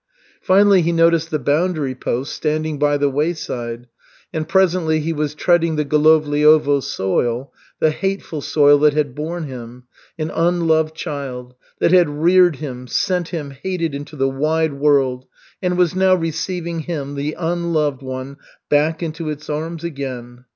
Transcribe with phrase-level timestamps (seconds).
[0.41, 3.85] Finally, he noticed the boundary post standing by the wayside,
[4.33, 9.83] and presently he was treading the Golovliovo soil, the hateful soil that had borne him,
[10.17, 15.25] an unloved child, that had reared him, sent him, hated, into the wide world,
[15.61, 18.37] and was now receiving him, the unloved one,
[18.69, 20.45] back into its arms again.